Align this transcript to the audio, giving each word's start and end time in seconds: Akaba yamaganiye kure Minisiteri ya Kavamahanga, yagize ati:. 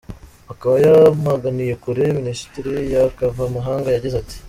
Akaba 0.53 0.75
yamaganiye 0.85 1.73
kure 1.83 2.03
Minisiteri 2.19 2.71
ya 2.93 3.03
Kavamahanga, 3.17 3.89
yagize 3.91 4.15
ati:. 4.19 4.37